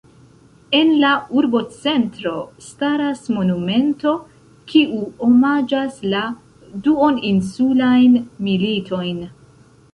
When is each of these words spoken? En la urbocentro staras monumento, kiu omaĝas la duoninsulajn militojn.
En 0.77 0.93
la 1.01 1.09
urbocentro 1.41 2.31
staras 2.69 3.21
monumento, 3.35 4.15
kiu 4.73 5.05
omaĝas 5.29 6.03
la 6.17 6.25
duoninsulajn 6.89 8.21
militojn. 8.49 9.25